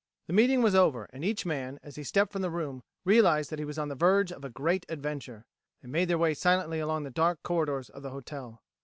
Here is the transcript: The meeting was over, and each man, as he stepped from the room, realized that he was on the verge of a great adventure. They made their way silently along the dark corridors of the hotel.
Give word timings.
The 0.25 0.33
meeting 0.33 0.63
was 0.63 0.73
over, 0.73 1.07
and 1.13 1.23
each 1.23 1.45
man, 1.45 1.79
as 1.83 1.95
he 1.95 2.03
stepped 2.03 2.31
from 2.31 2.41
the 2.41 2.49
room, 2.49 2.81
realized 3.05 3.51
that 3.51 3.59
he 3.59 3.65
was 3.65 3.77
on 3.77 3.87
the 3.87 3.93
verge 3.93 4.31
of 4.31 4.43
a 4.43 4.49
great 4.49 4.83
adventure. 4.89 5.45
They 5.83 5.89
made 5.89 6.05
their 6.07 6.17
way 6.17 6.33
silently 6.33 6.79
along 6.79 7.03
the 7.03 7.11
dark 7.11 7.43
corridors 7.43 7.87
of 7.91 8.01
the 8.01 8.09
hotel. 8.09 8.63